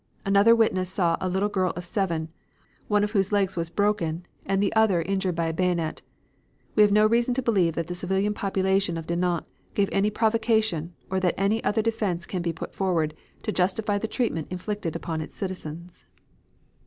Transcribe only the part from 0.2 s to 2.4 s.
Another witness saw a little girl of seven,